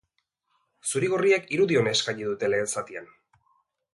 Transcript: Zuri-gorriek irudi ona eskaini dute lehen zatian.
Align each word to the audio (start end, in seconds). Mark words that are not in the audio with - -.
Zuri-gorriek 0.91 1.45
irudi 1.57 1.77
ona 1.83 1.93
eskaini 1.97 2.27
dute 2.31 2.51
lehen 2.53 2.75
zatian. 2.75 3.09